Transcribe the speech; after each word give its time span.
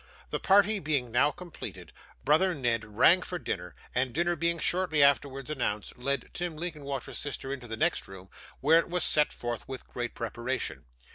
The 0.31 0.39
party 0.39 0.79
being 0.79 1.11
now 1.11 1.29
completed, 1.29 1.93
brother 2.25 2.55
Ned 2.55 2.83
rang 2.97 3.21
for 3.21 3.37
dinner, 3.37 3.75
and, 3.93 4.13
dinner 4.15 4.35
being 4.35 4.57
shortly 4.57 5.03
afterwards 5.03 5.51
announced, 5.51 5.95
led 5.95 6.31
Tim 6.33 6.57
Linkinwater's 6.57 7.19
sister 7.19 7.53
into 7.53 7.67
the 7.67 7.77
next 7.77 8.07
room, 8.07 8.27
where 8.61 8.79
it 8.79 8.89
was 8.89 9.03
set 9.03 9.31
forth 9.31 9.67
with 9.67 9.85
great 9.87 10.15
preparation. 10.15 10.85